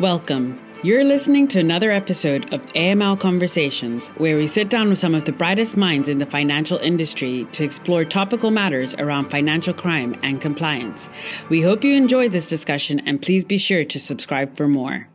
[0.00, 0.64] Welcome.
[0.84, 5.24] You're listening to another episode of AML Conversations, where we sit down with some of
[5.24, 10.40] the brightest minds in the financial industry to explore topical matters around financial crime and
[10.40, 11.08] compliance.
[11.48, 15.08] We hope you enjoy this discussion and please be sure to subscribe for more.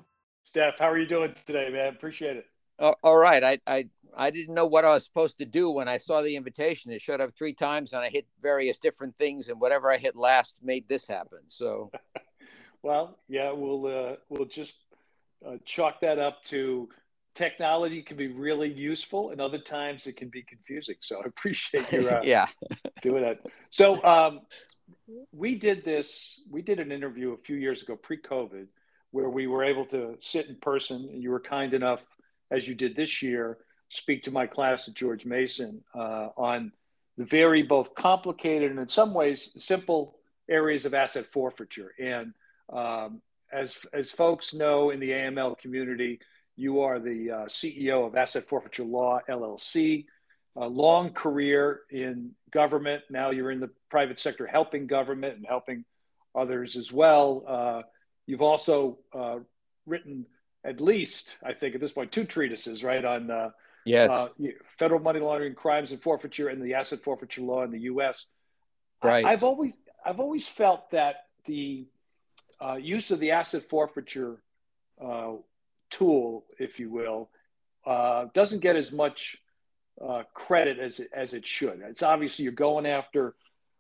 [0.44, 1.94] Steph, how are you doing today, man?
[1.94, 2.46] Appreciate it.
[2.78, 3.42] Uh, all right.
[3.42, 6.36] I, I I didn't know what I was supposed to do when I saw the
[6.36, 6.92] invitation.
[6.92, 10.16] It showed up three times, and I hit various different things, and whatever I hit
[10.16, 11.40] last made this happen.
[11.48, 11.92] So,
[12.84, 14.74] well, yeah, we'll uh, we'll just
[15.46, 16.90] uh, chalk that up to
[17.34, 20.96] technology can be really useful, and other times it can be confusing.
[21.00, 22.48] So, I appreciate you uh, yeah
[23.02, 23.40] doing that.
[23.70, 24.42] So, um,
[25.32, 26.42] we did this.
[26.52, 28.68] We did an interview a few years ago, pre-COVID,
[29.12, 32.02] where we were able to sit in person, and you were kind enough,
[32.52, 33.58] as you did this year
[33.90, 36.72] speak to my class at George Mason uh, on
[37.18, 40.18] the very both complicated and in some ways simple
[40.50, 41.94] areas of asset forfeiture.
[42.00, 42.34] And
[42.74, 46.20] um, as, as folks know in the AML community,
[46.56, 50.06] you are the uh, CEO of Asset Forfeiture Law LLC,
[50.56, 53.04] a long career in government.
[53.10, 55.86] Now you're in the private sector helping government and helping
[56.36, 57.44] others as well.
[57.48, 57.82] Uh,
[58.28, 59.40] you've also uh,
[59.86, 60.26] written
[60.64, 63.50] at least, I think at this point, two treatises, right, on uh,
[63.86, 64.12] Yes.
[64.12, 64.30] Uh,
[64.78, 68.26] federal money laundering crimes and forfeiture and the asset forfeiture law in the U.S.
[69.04, 69.26] Right.
[69.26, 69.74] I, have always
[70.06, 71.86] I've always felt that the
[72.62, 74.42] uh, use of the asset forfeiture
[75.04, 75.34] uh,
[75.90, 77.30] tool, if you will,
[77.86, 79.38] uh, doesn't get as much
[80.04, 81.82] uh, credit as it, as it should.
[81.88, 83.36] It's obviously you're going after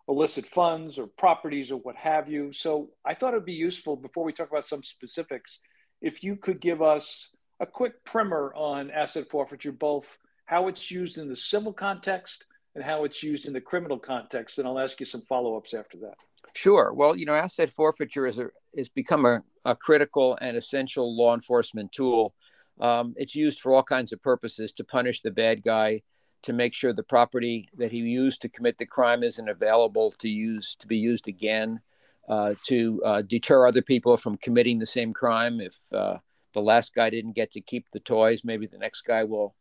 [0.07, 2.51] illicit funds or properties or what have you.
[2.51, 5.59] So I thought it'd be useful before we talk about some specifics
[6.01, 11.17] if you could give us a quick primer on asset forfeiture, both how it's used
[11.17, 14.59] in the civil context and how it's used in the criminal context.
[14.59, 16.15] And I'll ask you some follow ups after that.
[16.53, 16.93] Sure.
[16.93, 21.33] Well, you know, asset forfeiture is, a, is become a, a critical and essential law
[21.33, 22.33] enforcement tool.
[22.79, 26.01] Um, it's used for all kinds of purposes to punish the bad guy,
[26.43, 30.29] to make sure the property that he used to commit the crime isn't available to
[30.29, 31.79] use to be used again,
[32.27, 36.17] uh, to uh, deter other people from committing the same crime if uh,
[36.53, 38.43] the last guy didn't get to keep the toys.
[38.43, 39.55] Maybe the next guy will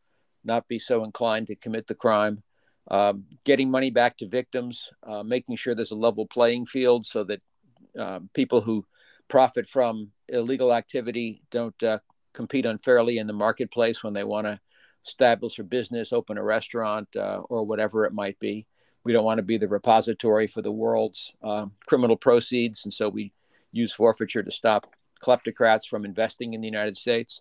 [0.44, 2.42] not be so inclined to commit the crime.
[2.88, 7.22] Um, getting money back to victims, uh, making sure there's a level playing field so
[7.24, 7.40] that
[7.96, 8.84] um, people who
[9.28, 11.98] profit from illegal activity don't uh,
[12.32, 14.60] compete unfairly in the marketplace when they want to
[15.06, 18.66] establish a business, open a restaurant, uh, or whatever it might be.
[19.04, 23.08] We don't want to be the repository for the world's uh, criminal proceeds, and so
[23.08, 23.32] we
[23.72, 24.86] use forfeiture to stop
[25.22, 27.40] kleptocrats from investing in the United States.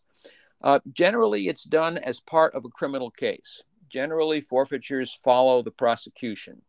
[0.64, 3.64] Uh, generally, it's done as part of a criminal case.
[3.90, 6.62] Generally, forfeitures follow the prosecution.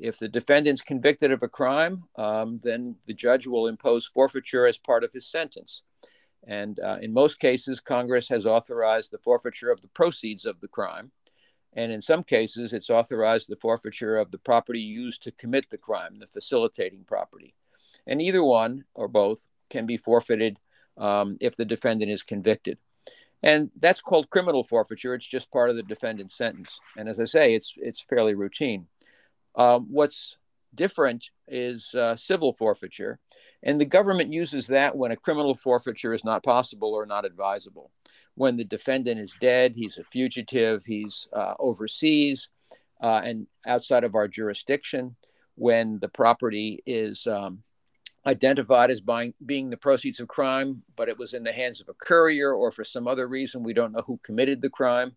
[0.00, 4.78] If the defendant's convicted of a crime, um, then the judge will impose forfeiture as
[4.78, 5.82] part of his sentence.
[6.46, 10.68] And uh, in most cases, Congress has authorized the forfeiture of the proceeds of the
[10.68, 11.12] crime.
[11.74, 15.78] And in some cases, it's authorized the forfeiture of the property used to commit the
[15.78, 17.54] crime, the facilitating property.
[18.06, 20.58] And either one or both can be forfeited
[20.96, 22.78] um, if the defendant is convicted.
[23.42, 25.14] And that's called criminal forfeiture.
[25.14, 26.80] It's just part of the defendant's sentence.
[26.96, 28.86] And as I say, it's it's fairly routine.
[29.54, 30.36] Um, what's
[30.74, 33.18] different is uh, civil forfeiture,
[33.62, 37.90] and the government uses that when a criminal forfeiture is not possible or not advisable.
[38.34, 42.48] When the defendant is dead, he's a fugitive, he's uh, overseas
[43.02, 45.16] uh, and outside of our jurisdiction.
[45.56, 47.62] When the property is um,
[48.24, 51.88] identified as buying, being the proceeds of crime, but it was in the hands of
[51.88, 53.62] a courier or for some other reason.
[53.62, 55.16] We don't know who committed the crime.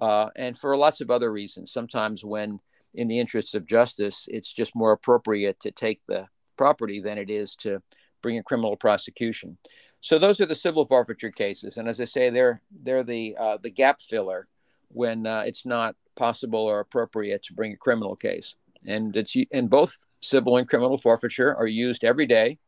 [0.00, 1.72] Uh, and for lots of other reasons.
[1.72, 2.60] Sometimes, when
[2.94, 7.30] in the interests of justice, it's just more appropriate to take the property than it
[7.30, 7.82] is to
[8.22, 9.56] bring a criminal prosecution.
[10.00, 13.58] So those are the civil forfeiture cases, and as I say, they're they're the uh,
[13.62, 14.48] the gap filler
[14.88, 18.56] when uh, it's not possible or appropriate to bring a criminal case.
[18.86, 22.58] And it's and both civil and criminal forfeiture are used every day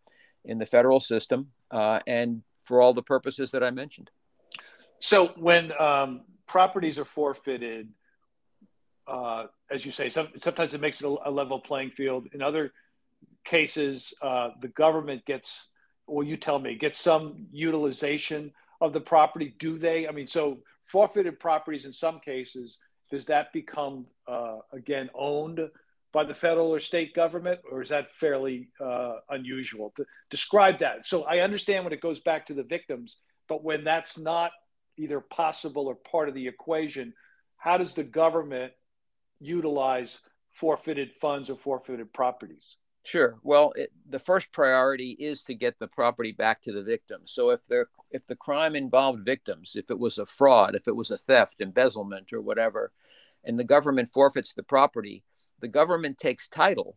[0.45, 4.11] in the federal system uh, and for all the purposes that I mentioned.
[5.01, 7.89] So when um, properties are forfeited,
[9.07, 12.29] uh, as you say, some, sometimes it makes it a, a, level playing field.
[12.33, 12.73] In other
[13.45, 15.69] cases, uh, the government gets,
[16.07, 19.55] well, you tell me, gets some utilization of the property.
[19.59, 20.07] Do they?
[20.07, 22.79] I mean, so forfeited properties in some cases,
[23.11, 25.61] does that become uh, again owned
[26.13, 29.93] by the federal or state government, or is that fairly uh, unusual?
[29.97, 31.07] To describe that.
[31.07, 33.17] So I understand when it goes back to the victims,
[33.49, 34.53] but when that's not
[34.99, 37.15] either possible or part of the equation,
[37.57, 38.73] how does the government
[39.43, 42.77] utilize forfeited funds or forfeited properties?
[43.05, 43.37] Sure.
[43.43, 47.23] Well, it, the first priority is to get the property back to the victim.
[47.25, 50.95] So if there, if the crime involved victims, if it was a fraud, if it
[50.95, 52.93] was a theft, embezzlement, or whatever,
[53.45, 55.25] and the government forfeits the property,
[55.59, 56.97] the government takes title,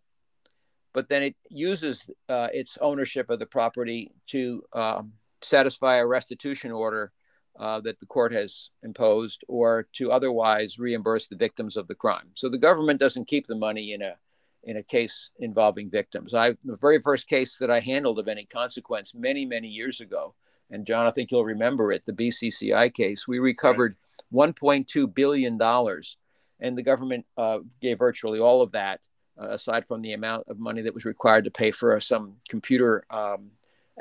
[0.93, 6.71] but then it uses uh, its ownership of the property to um, satisfy a restitution
[6.71, 7.11] order
[7.59, 12.29] uh, that the court has imposed or to otherwise reimburse the victims of the crime.
[12.33, 14.15] So the government doesn't keep the money in a
[14.63, 16.33] in a case involving victims.
[16.33, 20.33] I the very first case that I handled of any consequence many many years ago,
[20.69, 23.27] and John, I think you'll remember it, the BCCI case.
[23.27, 23.95] We recovered
[24.33, 24.55] right.
[24.55, 26.17] 1.2 billion dollars,
[26.59, 29.01] and the government uh, gave virtually all of that,
[29.39, 33.05] uh, aside from the amount of money that was required to pay for some computer
[33.09, 33.51] um,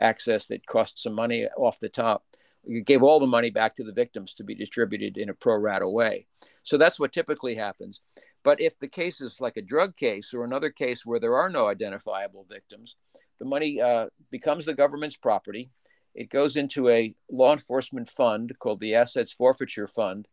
[0.00, 2.24] access that cost some money off the top.
[2.66, 5.56] You gave all the money back to the victims to be distributed in a pro
[5.56, 6.26] rata way.
[6.62, 8.00] So that's what typically happens.
[8.42, 11.50] But if the case is like a drug case or another case where there are
[11.50, 12.96] no identifiable victims,
[13.38, 15.70] the money uh, becomes the government's property.
[16.14, 20.28] It goes into a law enforcement fund called the Assets Forfeiture Fund,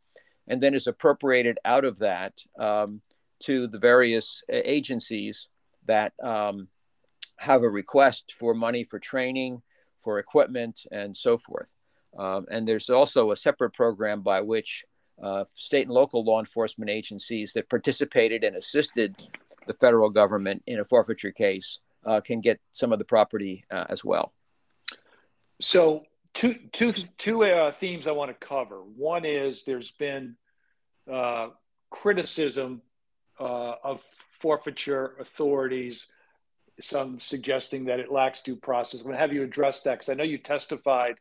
[0.48, 3.02] and then is appropriated out of that um,
[3.44, 5.50] to the various uh, agencies
[5.88, 6.68] that um,
[7.38, 9.62] have a request for money for training,
[10.04, 11.74] for equipment, and so forth.
[12.18, 14.86] Um, and there's also a separate program by which
[15.22, 19.16] uh, state and local law enforcement agencies that participated and assisted
[19.68, 23.86] the federal government in a forfeiture case uh, can get some of the property uh,
[23.90, 24.34] as well.
[25.60, 28.78] So, two, two, two uh, themes I want to cover.
[28.78, 30.36] One is there's been
[31.12, 31.50] uh,
[31.92, 32.82] criticism
[33.40, 34.04] of
[34.40, 36.08] forfeiture authorities,
[36.80, 39.02] some suggesting that it lacks due process.
[39.02, 41.16] I'm going to have you address that because I know you testified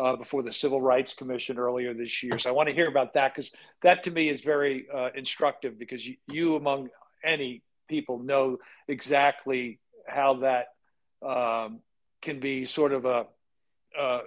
[0.00, 2.38] uh, before the Civil Rights Commission earlier this year.
[2.38, 3.50] So I want to hear about that because
[3.82, 6.88] that to me is very uh, instructive because you, you, among
[7.22, 8.58] any people, know
[8.88, 10.68] exactly how that
[11.22, 11.80] um,
[12.22, 13.26] can be sort of a,
[13.98, 14.20] uh,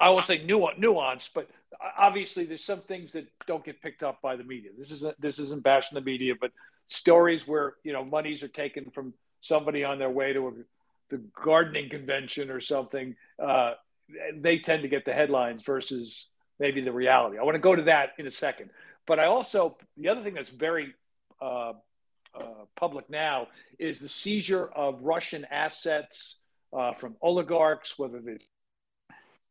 [0.00, 1.48] I won't say nuance, nuance, but
[1.96, 4.70] obviously there's some things that don't get picked up by the media.
[4.76, 6.50] This isn't this isn't bashing the media, but
[6.88, 10.52] stories where you know monies are taken from somebody on their way to a,
[11.10, 13.14] the gardening convention or something.
[13.38, 13.74] Uh,
[14.34, 17.38] they tend to get the headlines versus maybe the reality.
[17.38, 18.70] I want to go to that in a second.
[19.06, 20.94] But I also, the other thing that's very
[21.40, 21.72] uh,
[22.34, 23.48] uh, public now
[23.78, 26.38] is the seizure of Russian assets
[26.76, 28.46] uh, from oligarchs, whether it's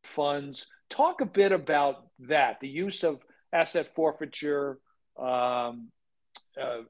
[0.04, 0.68] funds.
[0.90, 3.20] Talk a bit about that, the use of
[3.52, 4.80] asset forfeiture
[5.18, 5.88] um,
[6.62, 6.82] uh,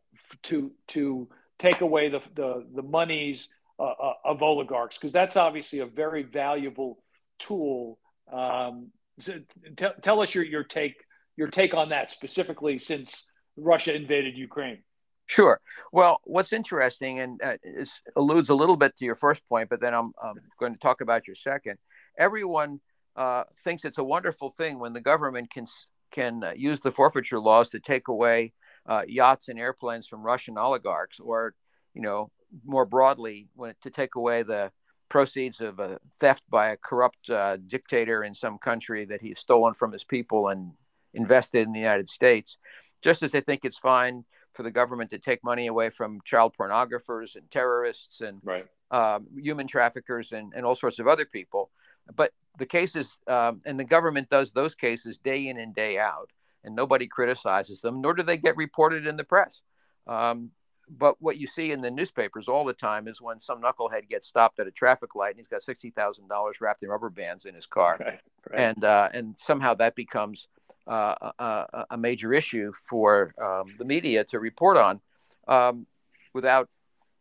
[0.44, 1.29] to to
[1.59, 6.23] take away the the, the monies uh, uh, of oligarchs, because that's obviously a very
[6.23, 6.97] valuable
[7.39, 7.99] tool.
[8.31, 8.91] Um,
[9.23, 10.95] t- tell us your, your take
[11.37, 14.79] your take on that specifically since Russia invaded Ukraine.
[15.27, 15.59] Sure.
[15.91, 19.81] Well, what's interesting and uh, is, alludes a little bit to your first point, but
[19.81, 21.77] then I'm, I'm going to talk about your second.
[22.17, 22.79] Everyone
[23.15, 25.67] uh, thinks it's a wonderful thing when the government can
[26.11, 28.53] can uh, use the forfeiture laws to take away
[28.88, 31.55] uh, yachts and airplanes from Russian oligarchs, or
[31.93, 32.29] you know
[32.63, 34.71] more broadly, when, to take away the
[35.09, 39.73] proceeds of a theft by a corrupt uh, dictator in some country that he's stolen
[39.73, 40.71] from his people and
[41.13, 42.57] invested in the United States.
[43.01, 46.53] Just as they think it's fine for the government to take money away from child
[46.59, 48.65] pornographers and terrorists and right.
[48.91, 51.69] um, human traffickers and, and all sorts of other people.
[52.15, 56.31] But the cases, um, and the government does those cases day in and day out,
[56.63, 59.62] and nobody criticizes them, nor do they get reported in the press.
[60.07, 60.51] Um,
[60.89, 64.27] but what you see in the newspapers all the time is when some knucklehead gets
[64.27, 67.46] stopped at a traffic light and he's got sixty thousand dollars wrapped in rubber bands
[67.46, 68.60] in his car, right, right.
[68.60, 70.48] and uh, and somehow that becomes
[70.88, 75.01] uh, a, a, major issue for um, the media to report on,
[75.48, 75.88] um,
[76.34, 76.70] without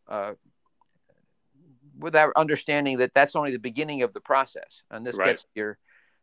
[0.09, 0.33] uh,
[1.99, 5.29] without understanding that that's only the beginning of the process, and this right.
[5.29, 5.79] gets your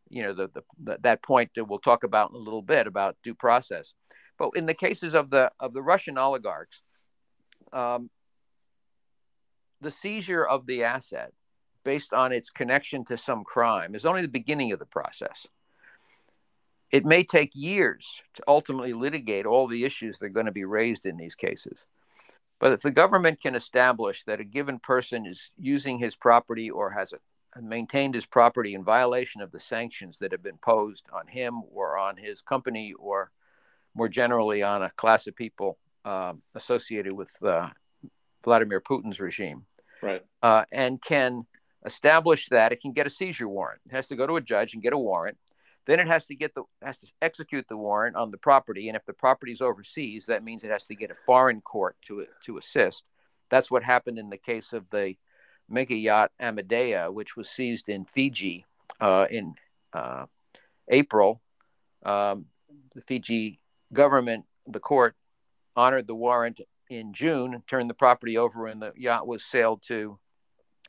[0.08, 2.86] you know the, the, the that point that we'll talk about in a little bit
[2.86, 3.94] about due process.
[4.38, 6.82] But in the cases of the of the Russian oligarchs
[7.72, 8.10] um,
[9.80, 11.32] the seizure of the asset
[11.84, 15.46] based on its connection to some crime is only the beginning of the process.
[16.90, 20.64] It may take years to ultimately litigate all the issues that are going to be
[20.64, 21.86] raised in these cases.
[22.60, 26.90] But if the government can establish that a given person is using his property or
[26.90, 27.12] has
[27.60, 31.98] maintained his property in violation of the sanctions that have been posed on him or
[31.98, 33.32] on his company or
[33.94, 37.68] more generally on a class of people um, associated with uh,
[38.44, 39.66] Vladimir Putin's regime.
[40.02, 40.22] Right.
[40.42, 41.46] Uh, and can
[41.84, 43.80] establish that it can get a seizure warrant.
[43.86, 45.38] It has to go to a judge and get a warrant.
[45.86, 48.88] Then it has to get the has to execute the warrant on the property.
[48.88, 51.96] And if the property is overseas, that means it has to get a foreign court
[52.06, 53.04] to to assist.
[53.50, 55.16] that's what happened in the case of the
[55.68, 58.64] mega yacht Amadea, which was seized in Fiji
[59.00, 59.54] uh, in
[59.92, 60.26] uh,
[60.88, 61.40] April.
[62.04, 62.46] Um,
[62.94, 63.60] the Fiji
[63.92, 65.14] government, the court,
[65.76, 66.60] honored the warrant
[66.90, 70.18] in June, turned the property over, and the yacht was sailed to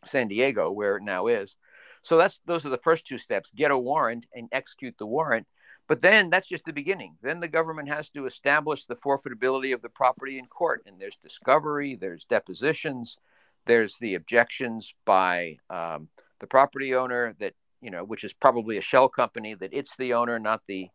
[0.05, 1.55] San Diego, where it now is.
[2.01, 5.47] So that's those are the first two steps: get a warrant and execute the warrant.
[5.87, 7.17] But then that's just the beginning.
[7.21, 11.17] Then the government has to establish the forfeitability of the property in court, and there's
[11.21, 13.17] discovery, there's depositions,
[13.65, 16.07] there's the objections by um,
[16.39, 20.13] the property owner that you know, which is probably a shell company that it's the
[20.13, 20.87] owner, not the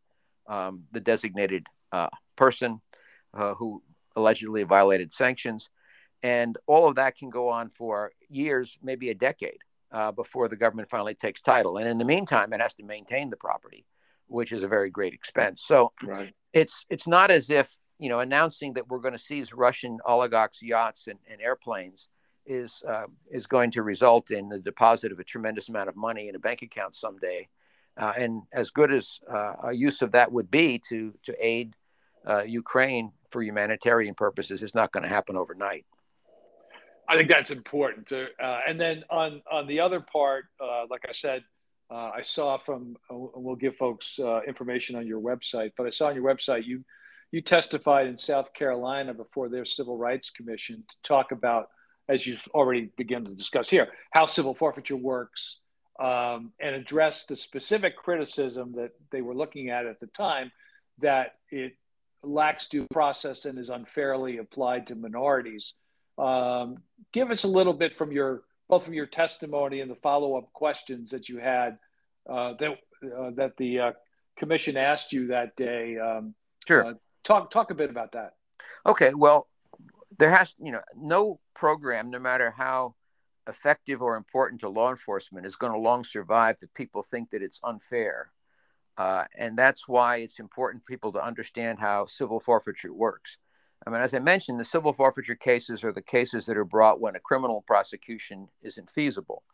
[0.47, 2.81] um, the designated uh, person
[3.39, 3.83] uh, who
[4.17, 5.71] allegedly violated sanctions,
[6.23, 9.59] and all of that can go on for years, maybe a decade,
[9.93, 11.79] uh, before the government finally takes title.
[11.79, 13.87] And in the meantime, it has to maintain the property,
[14.27, 15.63] which is a very great expense.
[15.65, 16.35] So right.
[16.53, 20.63] it's it's not as if you know announcing that we're going to seize Russian oligarchs'
[20.63, 22.09] yachts and, and airplanes
[22.45, 26.29] is uh, is going to result in the deposit of a tremendous amount of money
[26.29, 27.49] in a bank account someday.
[27.97, 31.75] Uh, and as good as uh, a use of that would be to to aid
[32.29, 35.85] uh, Ukraine for humanitarian purposes, it's not going to happen overnight.
[37.09, 38.09] I think that's important.
[38.09, 41.43] To, uh, and then on on the other part, uh, like I said,
[41.91, 46.25] I saw from we'll give folks information on your website, but I saw on your
[46.25, 46.85] website you
[47.31, 51.69] you testified in South Carolina before their Civil Rights Commission to talk about
[52.09, 55.61] as you've already begun to discuss here, how civil forfeiture works
[56.01, 60.51] um, and address the specific criticism that they were looking at at the time
[61.01, 61.77] that it
[62.23, 65.75] lacks due process and is unfairly applied to minorities.
[66.17, 66.79] Um,
[67.13, 70.53] give us a little bit from your both from your testimony and the follow up
[70.53, 71.79] questions that you had
[72.29, 72.79] uh, that
[73.17, 73.93] uh, that the uh,
[74.37, 75.99] commission asked you that day.
[75.99, 76.35] Um,
[76.67, 76.85] sure.
[76.85, 76.95] Uh,
[77.25, 78.35] talk talk a bit about that.
[78.87, 79.15] Okay.
[79.15, 79.49] Well,
[80.19, 82.95] there has you know no program no matter how
[83.49, 87.43] effective or important to law enforcement is going to long survive if people think that
[87.43, 88.31] it's unfair
[88.99, 93.39] uh, and that's why it's important for people to understand how civil forfeiture works.
[93.87, 97.01] I mean as i mentioned the civil forfeiture cases are the cases that are brought
[97.01, 99.45] when a criminal prosecution isn't feasible.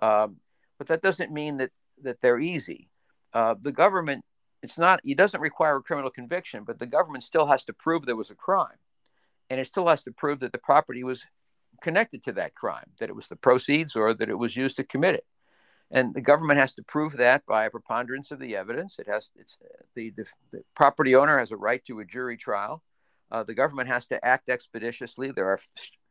[0.00, 0.36] Um,
[0.78, 1.72] but that doesn't mean that
[2.02, 2.88] that they're easy.
[3.32, 4.24] Uh, the government
[4.62, 8.06] it's not it doesn't require a criminal conviction but the government still has to prove
[8.06, 8.78] there was a crime.
[9.50, 11.26] And it still has to prove that the property was
[11.82, 14.84] connected to that crime, that it was the proceeds or that it was used to
[14.84, 15.26] commit it.
[15.94, 18.98] And the government has to prove that by a preponderance of the evidence.
[18.98, 19.56] It has it's
[19.94, 22.82] the, the, the property owner has a right to a jury trial.
[23.30, 25.30] Uh, the government has to act expeditiously.
[25.30, 25.60] There are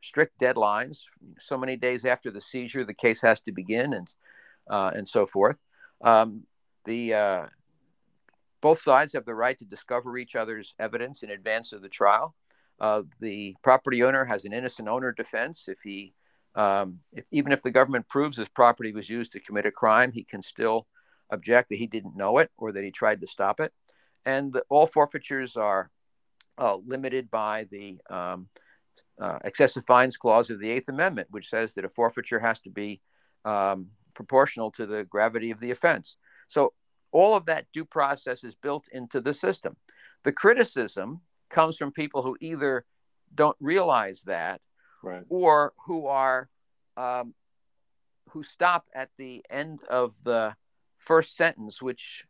[0.01, 1.03] strict deadlines.
[1.39, 4.09] So many days after the seizure, the case has to begin, and
[4.69, 5.57] uh, and so forth.
[6.01, 6.43] Um,
[6.85, 7.45] the uh,
[8.61, 12.35] both sides have the right to discover each other's evidence in advance of the trial.
[12.79, 15.65] Uh, the property owner has an innocent owner defense.
[15.67, 16.13] If he,
[16.55, 20.11] um, if, even if the government proves his property was used to commit a crime,
[20.11, 20.87] he can still
[21.29, 23.73] object that he didn't know it or that he tried to stop it.
[24.25, 25.89] And the, all forfeitures are
[26.57, 28.47] uh, limited by the um,
[29.19, 32.69] uh, excessive fines clause of the Eighth Amendment, which says that a forfeiture has to
[32.69, 33.01] be
[33.45, 36.17] um, proportional to the gravity of the offense.
[36.47, 36.73] So
[37.11, 39.75] all of that due process is built into the system.
[40.23, 42.85] The criticism comes from people who either
[43.33, 44.61] don't realize that
[45.03, 45.23] right.
[45.29, 46.49] or who are
[46.97, 47.33] um,
[48.29, 50.55] who stop at the end of the
[50.97, 52.25] first sentence which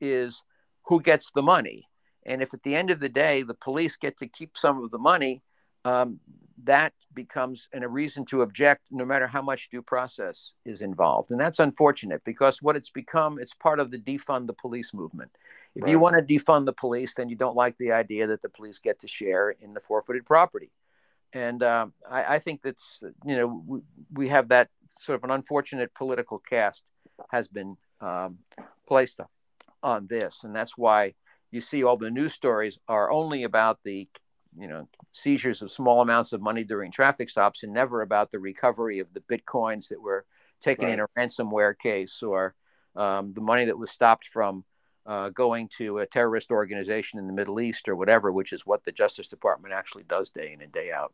[0.00, 0.42] is
[0.84, 1.88] who gets the money
[2.26, 4.90] and if at the end of the day the police get to keep some of
[4.90, 5.42] the money
[5.84, 6.20] um,
[6.64, 11.30] that becomes an, a reason to object no matter how much due process is involved
[11.30, 15.30] and that's unfortunate because what it's become it's part of the defund the police movement
[15.74, 15.90] if right.
[15.90, 18.78] you want to defund the police then you don't like the idea that the police
[18.78, 20.70] get to share in the forfeited property
[21.32, 23.80] and um, I, I, think that's you know we,
[24.12, 24.68] we, have that
[24.98, 26.84] sort of an unfortunate political cast
[27.30, 28.38] has been um,
[28.86, 29.20] placed
[29.82, 31.14] on this and that's why
[31.50, 34.08] you see all the news stories are only about the
[34.58, 38.38] you know seizures of small amounts of money during traffic stops and never about the
[38.38, 40.24] recovery of the bitcoins that were
[40.60, 40.94] taken right.
[40.94, 42.54] in a ransomware case or
[42.96, 44.64] um, the money that was stopped from
[45.08, 48.84] uh, going to a terrorist organization in the Middle East or whatever, which is what
[48.84, 51.12] the Justice Department actually does day in and day out.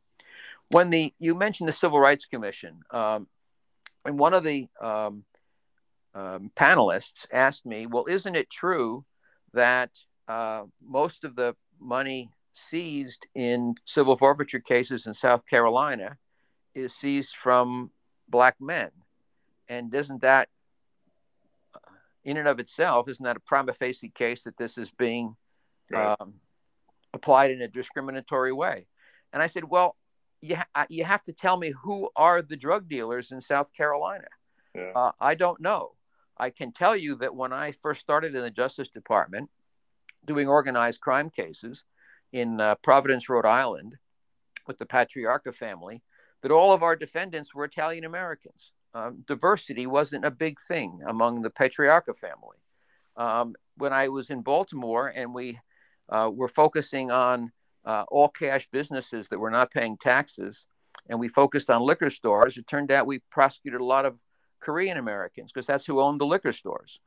[0.69, 3.29] When the you mentioned the Civil Rights Commission, um,
[4.05, 5.25] and one of the um,
[6.15, 9.05] um, panelists asked me, "Well, isn't it true
[9.53, 9.91] that
[10.29, 16.17] uh, most of the money seized in civil forfeiture cases in South Carolina
[16.75, 17.91] is seized from
[18.29, 18.91] black men.
[19.69, 20.49] And doesn't that,
[22.25, 25.37] in and of itself, isn't that a prima facie case that this is being
[25.90, 26.16] right.
[26.21, 26.35] um,
[27.12, 28.87] applied in a discriminatory way?
[29.33, 29.97] And I said, well,
[30.40, 34.28] you ha- you have to tell me who are the drug dealers in South Carolina.
[34.75, 34.93] Yeah.
[34.95, 35.93] Uh, I don't know.
[36.37, 39.50] I can tell you that when I first started in the Justice Department
[40.25, 41.85] doing organized crime cases
[42.33, 43.97] in uh, Providence, Rhode Island,
[44.66, 46.02] with the Patriarca family,
[46.43, 48.73] that all of our defendants were Italian Americans.
[48.95, 52.59] Um, diversity wasn't a big thing among the Patriarca family.
[53.17, 55.59] Um, when I was in Baltimore and we
[56.09, 57.53] uh, were focusing on
[57.85, 60.67] uh, all cash businesses that were not paying taxes,
[61.09, 64.21] and we focused on liquor stores, it turned out we prosecuted a lot of
[64.61, 67.01] Korean Americans because that's who owned the liquor stores.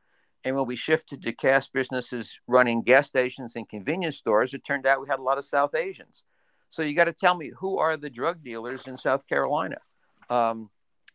[0.44, 4.86] And when we shifted to cash businesses running gas stations and convenience stores, it turned
[4.86, 6.24] out we had a lot of South Asians.
[6.70, 9.78] So you got to tell me who are the drug dealers in South Carolina.
[10.30, 10.70] Um,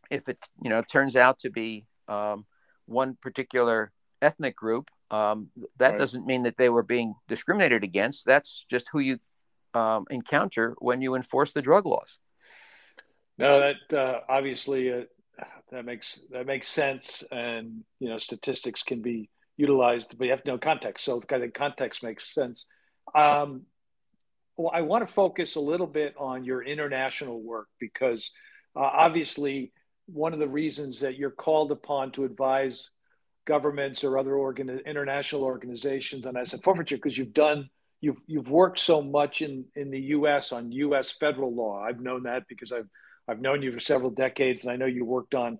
[0.09, 2.45] if it you know turns out to be um,
[2.85, 3.91] one particular
[4.21, 5.99] ethnic group, um, that right.
[5.99, 8.25] doesn't mean that they were being discriminated against.
[8.25, 9.19] That's just who you
[9.73, 12.19] um, encounter when you enforce the drug laws.
[13.37, 15.01] No, that uh, obviously uh,
[15.71, 20.43] that makes that makes sense, and you know statistics can be utilized, but you have
[20.43, 21.05] to know context.
[21.05, 22.67] So I think context makes sense.
[23.15, 23.63] Um,
[24.57, 28.31] well, I want to focus a little bit on your international work because
[28.75, 29.73] uh, obviously
[30.07, 32.89] one of the reasons that you're called upon to advise
[33.45, 37.69] governments or other organ- international organizations on asset forfeiture because you've done
[38.01, 40.51] you've you've worked so much in in the U.S.
[40.51, 41.11] on U.S.
[41.11, 41.81] federal law.
[41.81, 42.89] I've known that because I've
[43.27, 45.57] I've known you for several decades, and I know you worked on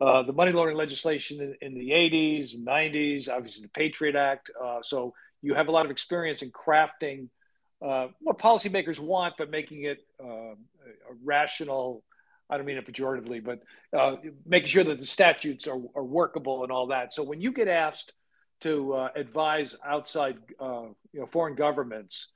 [0.00, 4.50] uh, the money laundering legislation in, in, the 80s and 90s, obviously the Patriot Act.
[4.62, 7.28] Uh, so you have a lot of experience in crafting
[7.80, 10.56] uh, what policymakers want, but making it uh, a
[11.24, 12.02] rational.
[12.48, 13.62] I don't mean it pejoratively, but
[13.98, 17.12] uh, making sure that the statutes are, are, workable and all that.
[17.12, 18.12] So when you get asked
[18.60, 22.28] to uh, advise outside, uh, you know, foreign governments,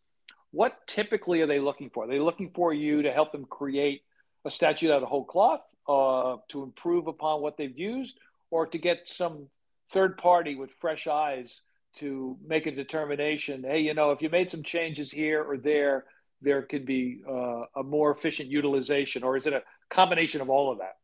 [0.50, 2.04] what typically are they looking for?
[2.04, 4.02] Are they looking for you to help them create
[4.44, 8.18] a statute out of whole cloth uh, to improve upon what they've used,
[8.50, 9.46] or to get some
[9.92, 11.62] third party with fresh eyes
[11.96, 16.04] to make a determination hey you know if you made some changes here or there
[16.40, 20.70] there could be uh, a more efficient utilization or is it a combination of all
[20.72, 20.96] of that.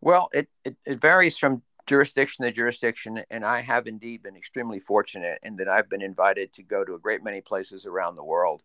[0.00, 4.78] Well it, it, it, varies from jurisdiction to jurisdiction and i have indeed been extremely
[4.78, 8.22] fortunate in that i've been invited to go to a great many places around the
[8.22, 8.62] world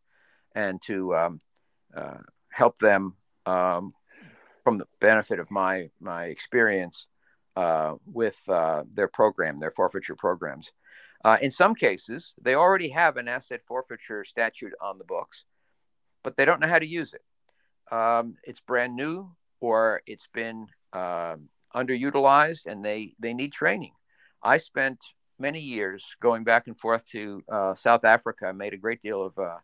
[0.53, 1.39] and to um,
[1.95, 2.17] uh,
[2.49, 3.15] help them
[3.47, 3.93] um,
[4.63, 7.07] from the benefit of my my experience
[7.55, 10.71] uh, with uh, their program their forfeiture programs.
[11.23, 15.45] Uh, in some cases, they already have an asset forfeiture statute on the books,
[16.23, 17.23] but they don't know how to use it.
[17.95, 21.35] Um, it's brand new or it's been uh,
[21.75, 23.93] underutilized and they, they need training.
[24.41, 24.99] I spent
[25.39, 28.47] many years going back and forth to uh, South Africa.
[28.47, 29.57] I made a great deal of uh,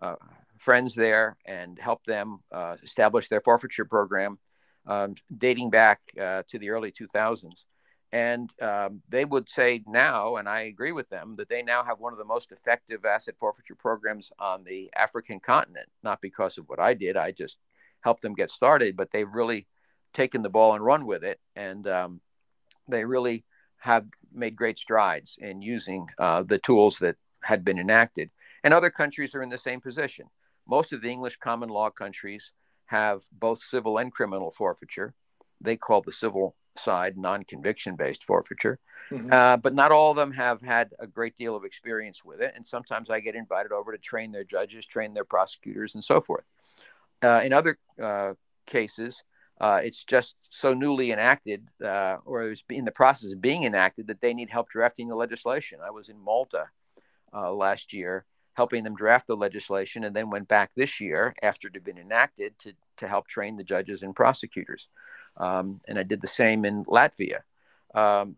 [0.00, 0.16] uh,
[0.58, 4.38] friends there and helped them uh, establish their forfeiture program
[4.86, 7.64] um, dating back to the early 2000s.
[8.12, 11.98] And um, they would say now, and I agree with them, that they now have
[11.98, 15.88] one of the most effective asset forfeiture programs on the African continent.
[16.02, 17.56] Not because of what I did, I just
[18.02, 19.66] helped them get started, but they've really
[20.12, 21.40] taken the ball and run with it.
[21.56, 22.20] And um,
[22.88, 23.44] they really
[23.78, 28.30] have made great strides in using uh, the tools that had been enacted.
[28.62, 30.26] And other countries are in the same position.
[30.68, 32.52] Most of the English common law countries
[32.86, 35.14] have both civil and criminal forfeiture.
[35.60, 38.78] They call the civil side, non conviction based forfeiture.
[39.10, 39.32] Mm-hmm.
[39.32, 42.52] Uh, but not all of them have had a great deal of experience with it.
[42.54, 46.20] And sometimes I get invited over to train their judges, train their prosecutors, and so
[46.20, 46.44] forth.
[47.22, 48.32] Uh, in other uh,
[48.66, 49.22] cases,
[49.60, 51.68] uh, it's just so newly enacted,
[52.24, 55.78] or it's in the process of being enacted, that they need help drafting the legislation.
[55.84, 56.66] I was in Malta
[57.32, 61.74] last year helping them draft the legislation and then went back this year after it
[61.74, 64.88] had been enacted to, to help train the judges and prosecutors.
[65.36, 67.40] Um, and I did the same in Latvia.
[67.94, 68.36] Um,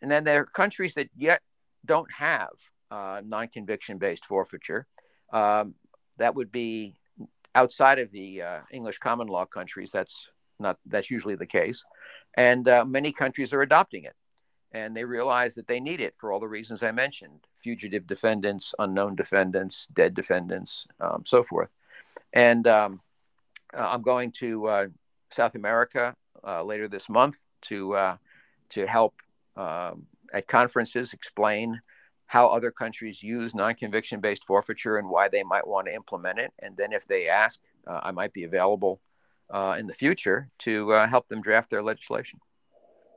[0.00, 1.42] and then there are countries that yet
[1.84, 2.50] don't have
[2.90, 4.86] uh, non conviction based forfeiture.
[5.32, 5.74] Um,
[6.18, 6.96] that would be
[7.54, 9.90] outside of the uh, English common law countries.
[9.92, 11.84] That's not that's usually the case,
[12.34, 14.14] and uh, many countries are adopting it,
[14.72, 18.74] and they realize that they need it for all the reasons I mentioned: fugitive defendants,
[18.78, 21.70] unknown defendants, dead defendants, um, so forth.
[22.32, 23.00] And um,
[23.76, 24.86] uh, I'm going to uh,
[25.30, 26.14] South America
[26.46, 28.16] uh, later this month to uh,
[28.70, 29.14] to help
[29.56, 31.80] um, at conferences explain
[32.32, 36.50] how other countries use non-conviction based forfeiture and why they might want to implement it.
[36.60, 39.02] And then if they ask, uh, I might be available
[39.50, 42.40] uh, in the future to uh, help them draft their legislation.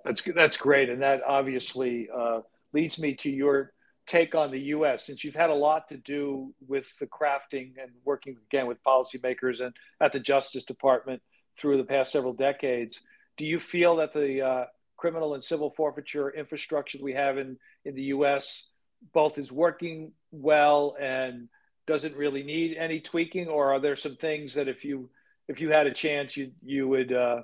[0.04, 2.42] That's that's great, and that obviously uh,
[2.74, 3.72] leads me to your
[4.06, 5.06] take on the U.S.
[5.06, 9.62] since you've had a lot to do with the crafting and working again with policymakers
[9.62, 11.22] and at the Justice Department
[11.58, 13.00] through the past several decades.
[13.38, 14.66] Do you feel that the uh,
[14.98, 18.68] criminal and civil forfeiture infrastructure that we have in, in the U.S.
[19.14, 21.48] both is working well and
[21.88, 25.10] doesn't really need any tweaking, or are there some things that if you
[25.48, 27.42] if you had a chance you you would uh,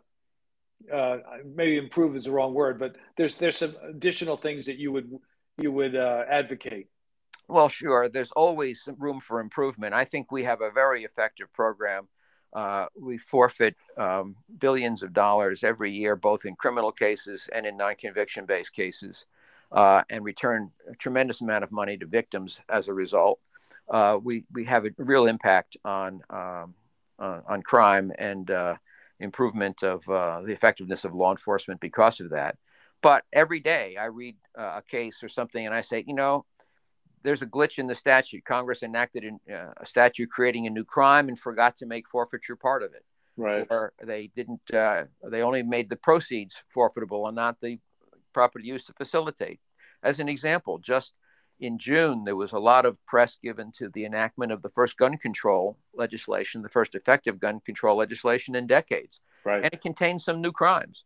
[0.92, 4.92] uh, maybe improve is the wrong word, but there's there's some additional things that you
[4.92, 5.12] would
[5.62, 6.88] you would uh, advocate.
[7.48, 8.08] Well, sure.
[8.08, 9.94] There's always room for improvement.
[9.94, 12.08] I think we have a very effective program.
[12.54, 17.78] Uh, we forfeit um, billions of dollars every year, both in criminal cases and in
[17.78, 19.26] non-conviction based cases,
[19.72, 23.40] uh, and return a tremendous amount of money to victims as a result.
[23.90, 26.74] Uh, we we have a real impact on um,
[27.20, 28.76] on crime and uh,
[29.22, 32.58] improvement of uh, the effectiveness of law enforcement because of that.
[33.02, 36.46] But every day I read uh, a case or something and I say, you know,
[37.24, 38.44] there's a glitch in the statute.
[38.46, 42.84] Congress enacted uh, a statute creating a new crime and forgot to make forfeiture part
[42.84, 43.06] of it.
[43.38, 43.66] Right.
[43.70, 47.80] Or they didn't, uh, they only made the proceeds forfeitable and not the
[48.34, 49.60] property used to facilitate.
[50.04, 51.14] As an example, just
[51.60, 54.98] in June, there was a lot of press given to the enactment of the first
[54.98, 59.20] gun control legislation, the first effective gun control legislation in decades.
[59.46, 59.64] Right.
[59.64, 61.06] And it contains some new crimes.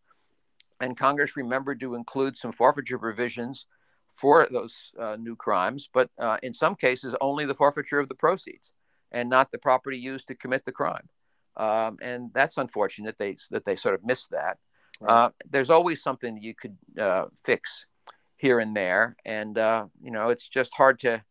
[0.80, 3.66] And Congress remembered to include some forfeiture provisions
[4.14, 8.16] for those uh, new crimes, but uh, in some cases, only the forfeiture of the
[8.16, 8.72] proceeds
[9.12, 11.10] and not the property used to commit the crime.
[11.58, 14.58] Um, and that's unfortunate they, that they sort of missed that.
[15.00, 15.26] Right.
[15.26, 17.86] Uh, there's always something that you could uh, fix
[18.38, 19.16] here and there.
[19.26, 21.24] And, uh, you know, it's just hard to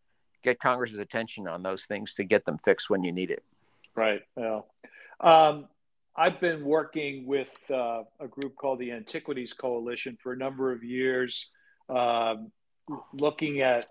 [0.42, 3.42] get Congress's attention on those things to get them fixed when you need it.
[3.96, 4.22] Right.
[4.36, 4.68] Well,
[5.20, 5.68] um,
[6.16, 10.84] I've been working with uh, a group called the Antiquities Coalition for a number of
[10.84, 11.50] years,
[11.88, 12.52] um,
[13.12, 13.88] looking at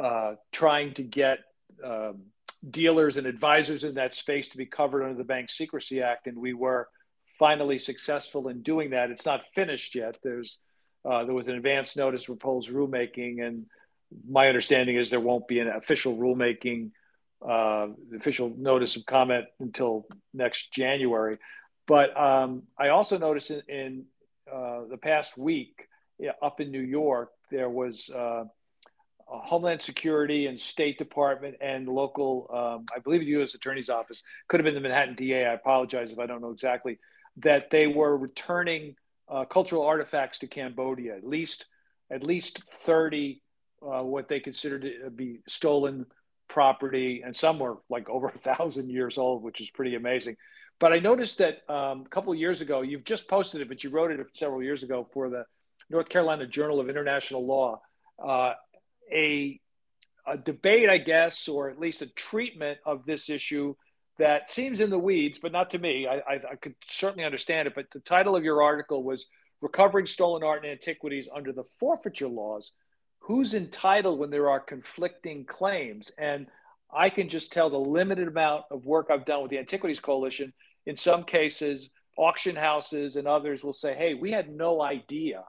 [0.00, 1.38] uh, trying to get
[1.82, 2.24] um,
[2.68, 6.26] dealers and advisors in that space to be covered under the Bank Secrecy Act.
[6.26, 6.88] And we were
[7.38, 9.10] finally successful in doing that.
[9.10, 10.16] It's not finished yet.
[10.22, 10.58] There's
[11.04, 13.66] uh, there was an advance notice proposed rulemaking, and
[14.28, 16.92] my understanding is there won't be an official rulemaking,
[17.46, 21.38] uh, official notice of comment until next January.
[21.86, 24.04] But um, I also noticed in, in
[24.50, 28.44] uh, the past week yeah, up in New York, there was uh,
[29.26, 33.54] Homeland Security and State Department and local, um, I believe the U.S.
[33.54, 35.46] Attorney's Office, could have been the Manhattan DA.
[35.46, 36.98] I apologize if I don't know exactly,
[37.38, 38.96] that they were returning
[39.28, 41.16] uh, cultural artifacts to Cambodia.
[41.16, 41.66] At least
[42.10, 43.42] at least thirty
[43.82, 46.06] uh, what they considered to be stolen
[46.48, 50.36] property, and some were like over a thousand years old, which is pretty amazing.
[50.80, 53.84] But I noticed that um, a couple of years ago, you've just posted it, but
[53.84, 55.44] you wrote it several years ago for the
[55.88, 57.80] North Carolina Journal of International Law.
[58.22, 58.54] Uh,
[59.12, 59.60] a,
[60.26, 63.74] a debate, I guess, or at least a treatment of this issue
[64.18, 66.06] that seems in the weeds, but not to me.
[66.06, 67.74] I, I, I, could certainly understand it.
[67.74, 69.26] But the title of your article was
[69.60, 72.72] Recovering Stolen Art and Antiquities Under the Forfeiture Laws.
[73.20, 76.12] Who's entitled when there are conflicting claims?
[76.16, 76.46] And
[76.94, 80.52] I can just tell the limited amount of work I've done with the Antiquities Coalition.
[80.86, 85.42] In some cases, auction houses and others will say, hey, we had no idea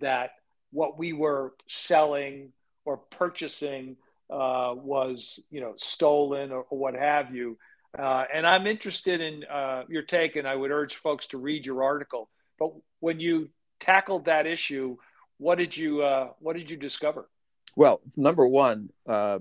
[0.00, 0.32] that
[0.72, 2.52] what we were selling
[2.84, 3.96] or purchasing
[4.28, 7.56] uh, was, you know, stolen or, or what have you
[7.98, 11.66] uh, and I'm interested in uh, your take, and I would urge folks to read
[11.66, 12.30] your article.
[12.58, 13.50] But when you
[13.80, 14.96] tackled that issue,
[15.38, 17.28] what did you uh, what did you discover?
[17.76, 19.38] Well, number one, uh,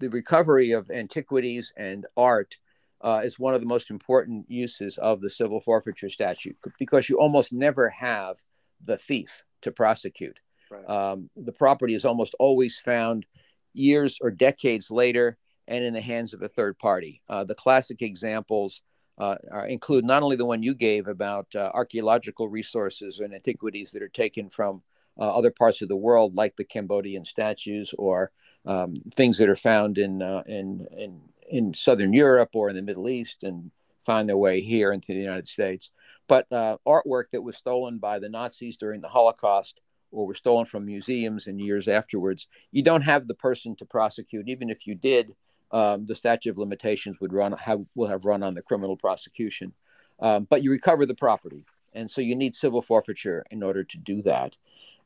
[0.00, 2.56] the recovery of antiquities and art
[3.02, 7.18] uh, is one of the most important uses of the civil forfeiture statute because you
[7.18, 8.36] almost never have
[8.84, 10.38] the thief to prosecute.
[10.70, 10.88] Right.
[10.88, 13.26] Um, the property is almost always found
[13.74, 17.22] years or decades later and in the hands of a third party.
[17.28, 18.82] Uh, the classic examples
[19.18, 19.36] uh,
[19.68, 24.08] include not only the one you gave about uh, archaeological resources and antiquities that are
[24.08, 24.82] taken from
[25.18, 28.32] uh, other parts of the world, like the Cambodian statues, or
[28.66, 32.82] um, things that are found in, uh, in, in, in Southern Europe or in the
[32.82, 33.70] Middle East and
[34.04, 35.90] find their way here into the United States.
[36.26, 40.64] But uh, artwork that was stolen by the Nazis during the Holocaust or were stolen
[40.64, 44.48] from museums in years afterwards, you don't have the person to prosecute.
[44.48, 45.34] Even if you did,
[45.74, 49.72] um, the statute of limitations would run have, will have run on the criminal prosecution.
[50.20, 53.98] Um, but you recover the property, and so you need civil forfeiture in order to
[53.98, 54.56] do that.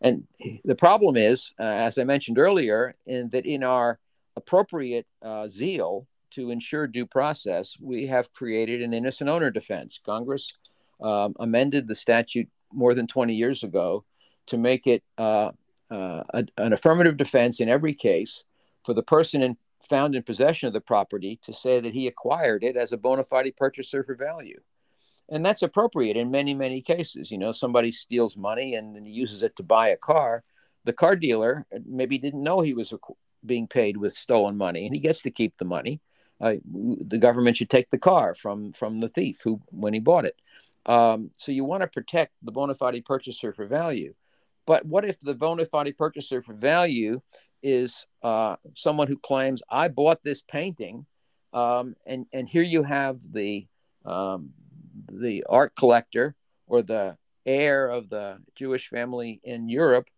[0.02, 0.26] And
[0.66, 3.98] the problem is, uh, as I mentioned earlier, in that in our
[4.36, 9.98] appropriate uh, zeal to ensure due process, we have created an innocent owner defense.
[10.04, 10.52] Congress
[11.00, 14.04] um, amended the statute more than 20 years ago
[14.48, 15.50] to make it uh,
[15.90, 16.22] uh
[16.58, 18.44] an affirmative defense in every case
[18.84, 19.56] for the person in,
[19.88, 23.24] found in possession of the property to say that he acquired it as a bona
[23.24, 24.60] fide purchaser for value.
[25.30, 27.30] And that's appropriate in many, many cases.
[27.30, 30.42] You know, somebody steals money and then he uses it to buy a car.
[30.84, 32.94] The car dealer maybe didn't know he was
[33.44, 36.00] being paid with stolen money and he gets to keep the money.
[36.40, 40.24] Uh, the government should take the car from from the thief who when he bought
[40.24, 40.36] it.
[40.86, 44.14] Um, so you want to protect the bona fide purchaser for value.
[44.64, 47.20] But what if the bona fide purchaser for value
[47.62, 51.06] is uh, someone who claims I bought this painting,
[51.52, 53.66] um, and and here you have the
[54.04, 54.50] um,
[55.10, 56.34] the art collector
[56.66, 57.16] or the
[57.46, 60.08] heir of the Jewish family in Europe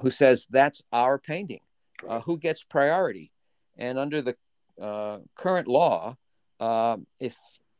[0.00, 1.60] who says that's our painting.
[2.06, 3.32] Uh, who gets priority?
[3.78, 4.36] And under the
[4.80, 6.16] uh, current law,
[6.60, 7.36] uh, if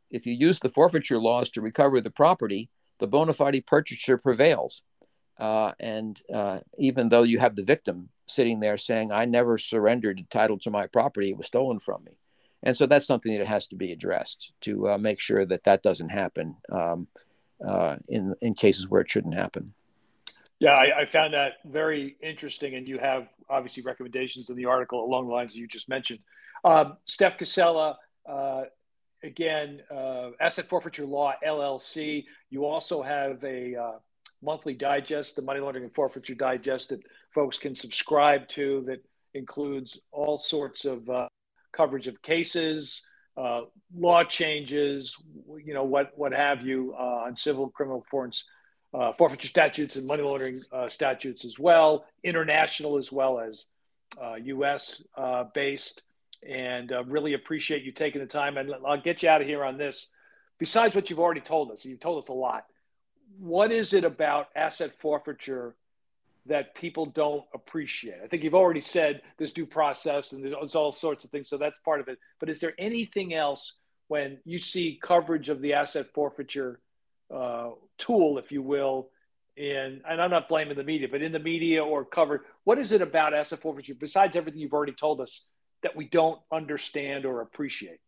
[0.09, 4.81] if you use the forfeiture laws to recover the property, the bona fide purchaser prevails.
[5.37, 10.25] Uh, and uh, even though you have the victim sitting there saying, I never surrendered
[10.29, 12.17] title to my property, it was stolen from me.
[12.63, 15.83] And so that's something that has to be addressed to uh, make sure that that
[15.83, 17.07] doesn't happen um,
[17.65, 19.73] uh, in, in cases where it shouldn't happen.
[20.59, 22.75] Yeah, I, I, found that very interesting.
[22.75, 26.19] And you have obviously recommendations in the article along the lines you just mentioned.
[26.63, 27.95] Um, Steph Cassella,
[28.27, 28.63] uh,
[29.23, 32.25] again, uh, Asset Forfeiture Law LLC.
[32.49, 33.91] You also have a uh,
[34.41, 37.01] monthly digest, the Money Laundering and Forfeiture Digest, that
[37.37, 38.99] folks can subscribe to that
[39.35, 41.27] includes all sorts of uh,
[41.71, 43.05] coverage of cases,
[43.37, 43.61] uh,
[43.95, 45.15] law changes,
[45.63, 48.03] you know, what, what have you uh, on civil, criminal,
[48.91, 53.67] uh, forfeiture statutes and money laundering uh, statutes as well, international as well as
[54.41, 54.99] U.S.
[55.53, 56.01] based
[56.41, 58.57] and uh, really appreciate you taking the time.
[58.57, 60.07] And I'll get you out of here on this.
[60.57, 62.65] Besides what you've already told us, you've told us a lot.
[63.37, 65.75] What is it about asset forfeiture
[66.47, 68.19] that people don't appreciate?
[68.23, 71.57] I think you've already said there's due process and there's all sorts of things, so
[71.57, 72.17] that's part of it.
[72.39, 73.75] But is there anything else
[74.07, 76.79] when you see coverage of the asset forfeiture
[77.33, 79.09] uh, tool, if you will,
[79.57, 82.91] in, and I'm not blaming the media, but in the media or covered, what is
[82.91, 85.47] it about asset forfeiture besides everything you've already told us
[85.83, 87.99] that we don't understand or appreciate?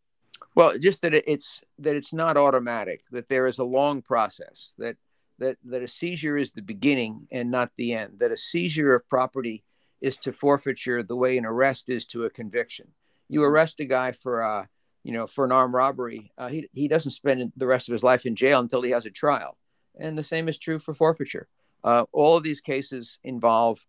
[0.56, 3.02] Well, just that it's that it's not automatic.
[3.12, 4.74] That there is a long process.
[4.78, 4.96] That
[5.40, 8.20] that that a seizure is the beginning and not the end.
[8.20, 9.64] That a seizure of property
[10.02, 12.88] is to forfeiture the way an arrest is to a conviction.
[13.28, 14.66] You arrest a guy for uh,
[15.04, 16.32] you know for an armed robbery.
[16.38, 19.06] Uh, he he doesn't spend the rest of his life in jail until he has
[19.06, 19.58] a trial.
[20.00, 21.48] And the same is true for forfeiture.
[21.84, 23.80] Uh, all of these cases involve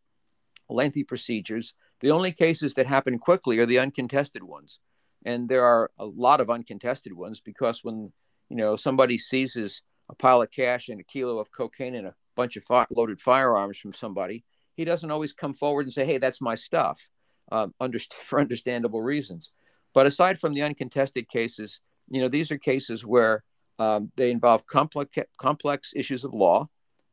[0.68, 4.80] lengthy procedures the only cases that happen quickly are the uncontested ones.
[5.24, 8.10] And there are a lot of uncontested ones because when,
[8.48, 12.14] you know, somebody seizes a pile of cash and a kilo of cocaine and a
[12.37, 14.44] bunch of loaded firearms from somebody,
[14.75, 17.09] he doesn't always come forward and say, hey, that's my stuff,
[17.53, 17.68] uh,
[18.25, 19.51] for understandable reasons.
[19.94, 23.44] But aside from the uncontested cases, you know, these are cases where
[23.79, 26.68] um, they involve complex, complex issues of law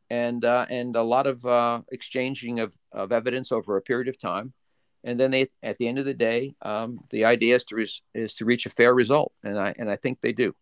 [0.09, 4.19] and, uh, and a lot of uh, exchanging of, of evidence over a period of
[4.19, 4.53] time.
[5.03, 8.01] And then they at the end of the day um, the idea is to re-
[8.13, 9.31] is to reach a fair result.
[9.43, 10.53] And i and i think they do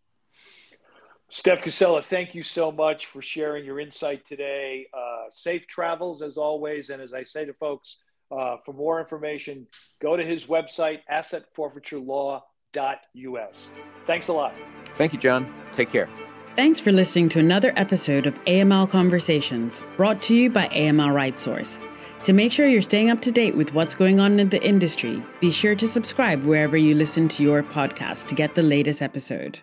[1.30, 4.86] steph cassella thank you so much for sharing your insight today.
[4.92, 6.90] Uh, safe travels as always.
[6.90, 7.98] And as i say to folks
[8.30, 9.66] uh, for more information
[10.00, 13.66] go to his website assetforfeiturelaw.us
[14.06, 14.54] thanks a lot.
[14.98, 15.52] Thank you john.
[15.74, 16.08] Take care.
[16.56, 21.78] Thanks for listening to another episode of AML Conversations, brought to you by AML RightSource.
[22.24, 25.22] To make sure you're staying up to date with what's going on in the industry,
[25.38, 29.60] be sure to subscribe wherever you listen to your podcast to get the latest episode.